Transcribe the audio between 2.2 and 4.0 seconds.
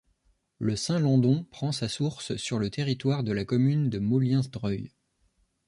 sur le territoire de la commune de